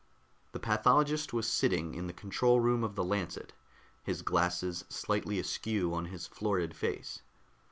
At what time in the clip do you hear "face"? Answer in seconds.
6.75-7.19